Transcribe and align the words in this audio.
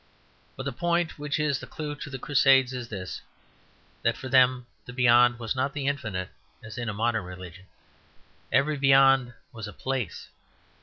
But 0.55 0.63
the 0.63 0.71
point 0.71 1.19
which 1.19 1.39
is 1.39 1.59
the 1.59 1.67
clue 1.67 1.93
to 1.97 2.09
the 2.09 2.17
Crusades 2.17 2.73
is 2.73 2.87
this: 2.89 3.21
that 4.01 4.17
for 4.17 4.29
them 4.29 4.65
the 4.87 4.93
beyond 4.93 5.37
was 5.37 5.55
not 5.55 5.73
the 5.73 5.85
infinite, 5.85 6.29
as 6.63 6.79
in 6.79 6.89
a 6.89 6.91
modern 6.91 7.23
religion. 7.23 7.65
Every 8.51 8.77
beyond 8.77 9.35
was 9.53 9.67
a 9.67 9.73
place. 9.73 10.29